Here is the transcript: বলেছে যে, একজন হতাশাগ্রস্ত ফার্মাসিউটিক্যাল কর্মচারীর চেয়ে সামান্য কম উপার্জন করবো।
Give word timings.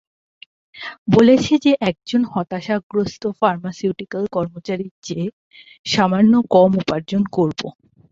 বলেছে 1.13 1.53
যে, 1.65 1.81
একজন 1.89 2.21
হতাশাগ্রস্ত 2.31 3.23
ফার্মাসিউটিক্যাল 3.39 4.23
কর্মচারীর 4.35 4.93
চেয়ে 5.05 5.27
সামান্য 5.85 6.33
কম 6.53 6.71
উপার্জন 6.81 7.21
করবো। 7.35 7.67